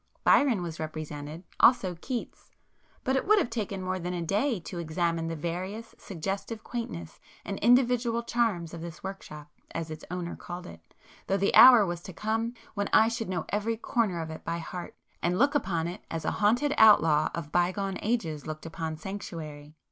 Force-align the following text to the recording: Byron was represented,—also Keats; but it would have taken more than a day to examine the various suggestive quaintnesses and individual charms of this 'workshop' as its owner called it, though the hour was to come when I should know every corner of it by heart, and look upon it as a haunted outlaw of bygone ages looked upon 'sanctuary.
Byron 0.23 0.63
was 0.63 0.79
represented,—also 0.79 1.93
Keats; 2.01 2.49
but 3.03 3.15
it 3.15 3.27
would 3.27 3.37
have 3.37 3.51
taken 3.51 3.83
more 3.83 3.99
than 3.99 4.15
a 4.15 4.21
day 4.23 4.59
to 4.61 4.79
examine 4.79 5.27
the 5.27 5.35
various 5.35 5.93
suggestive 5.99 6.63
quaintnesses 6.63 7.19
and 7.45 7.59
individual 7.59 8.23
charms 8.23 8.73
of 8.73 8.81
this 8.81 9.03
'workshop' 9.03 9.51
as 9.75 9.91
its 9.91 10.03
owner 10.09 10.35
called 10.35 10.65
it, 10.65 10.95
though 11.27 11.37
the 11.37 11.53
hour 11.53 11.85
was 11.85 12.01
to 12.01 12.13
come 12.13 12.55
when 12.73 12.89
I 12.91 13.09
should 13.09 13.29
know 13.29 13.45
every 13.49 13.77
corner 13.77 14.19
of 14.21 14.31
it 14.31 14.43
by 14.43 14.57
heart, 14.57 14.95
and 15.21 15.37
look 15.37 15.53
upon 15.53 15.87
it 15.87 16.01
as 16.09 16.25
a 16.25 16.31
haunted 16.31 16.73
outlaw 16.79 17.29
of 17.35 17.51
bygone 17.51 17.99
ages 18.01 18.47
looked 18.47 18.65
upon 18.65 18.97
'sanctuary. 18.97 19.75